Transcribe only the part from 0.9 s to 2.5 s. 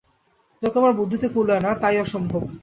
বুদ্ধিতে কুলোয় না তাই অসম্ভব।